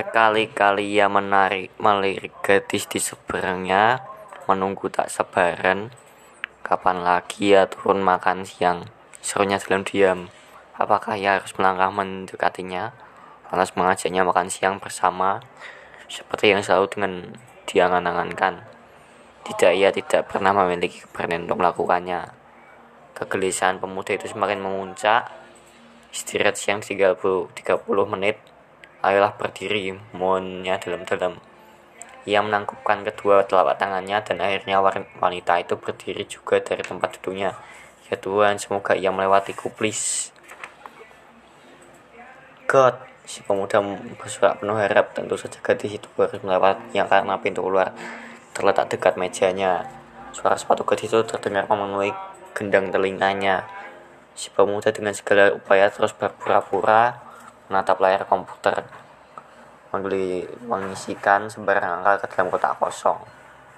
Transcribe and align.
Berkali-kali 0.00 0.96
ia 0.96 1.12
menarik 1.12 1.76
melirik 1.76 2.32
gadis 2.40 2.88
di 2.88 2.96
seberangnya, 2.96 4.00
menunggu 4.48 4.88
tak 4.88 5.12
sabaran. 5.12 5.92
Kapan 6.64 7.04
lagi 7.04 7.52
ia 7.52 7.68
turun 7.68 8.00
makan 8.00 8.48
siang? 8.48 8.88
Serunya 9.20 9.60
dalam 9.60 9.84
diam. 9.84 10.32
Apakah 10.80 11.20
ia 11.20 11.36
harus 11.36 11.52
melangkah 11.60 11.92
mendekatinya? 11.92 12.96
Lantas 13.52 13.76
mengajaknya 13.76 14.24
makan 14.24 14.48
siang 14.48 14.80
bersama, 14.80 15.44
seperti 16.08 16.56
yang 16.56 16.64
selalu 16.64 16.86
dengan 16.88 17.12
dia 17.68 17.84
angan-angankan. 17.84 18.64
Tidak, 19.52 19.72
ia 19.76 19.92
tidak 19.92 20.32
pernah 20.32 20.56
memiliki 20.56 21.04
keberanian 21.04 21.44
untuk 21.44 21.60
melakukannya. 21.60 22.24
Kegelisahan 23.20 23.76
pemuda 23.76 24.16
itu 24.16 24.32
semakin 24.32 24.64
memuncak. 24.64 25.28
Istirahat 26.08 26.56
siang 26.56 26.80
30, 26.80 27.20
30 27.52 27.84
menit 28.08 28.49
Ayolah 29.00 29.32
berdiri, 29.32 29.96
mohonnya 30.12 30.76
dalam-dalam. 30.76 31.40
Ia 32.28 32.44
menangkupkan 32.44 33.00
kedua 33.00 33.48
telapak 33.48 33.80
tangannya 33.80 34.20
dan 34.20 34.44
akhirnya 34.44 34.84
wanita 35.16 35.56
itu 35.56 35.80
berdiri 35.80 36.28
juga 36.28 36.60
dari 36.60 36.84
tempat 36.84 37.16
duduknya. 37.16 37.56
Ya 38.12 38.20
Tuhan, 38.20 38.60
semoga 38.60 38.92
ia 38.92 39.08
melewati 39.08 39.56
kuplis. 39.56 40.28
God, 42.68 43.00
si 43.24 43.40
pemuda 43.40 43.80
bersuara 44.20 44.60
penuh 44.60 44.76
harap. 44.76 45.16
Tentu 45.16 45.40
saja 45.40 45.64
gadis 45.64 45.96
itu 45.96 46.08
harus 46.20 46.44
melewatinya 46.44 47.08
karena 47.08 47.40
pintu 47.40 47.64
keluar 47.64 47.96
terletak 48.52 48.92
dekat 48.92 49.16
mejanya. 49.16 49.88
Suara 50.36 50.60
sepatu 50.60 50.84
gadis 50.84 51.08
itu 51.08 51.24
terdengar 51.24 51.64
memenuhi 51.72 52.12
gendang 52.52 52.92
telinganya. 52.92 53.64
Si 54.36 54.52
pemuda 54.52 54.92
dengan 54.92 55.16
segala 55.16 55.56
upaya 55.56 55.88
terus 55.88 56.12
berpura-pura 56.12 57.29
menatap 57.70 58.02
layar 58.02 58.26
komputer, 58.26 58.82
mengisikan 60.66 61.46
sembarang 61.46 62.02
angka 62.02 62.26
ke 62.26 62.34
dalam 62.34 62.50
kotak 62.50 62.74
kosong. 62.82 63.39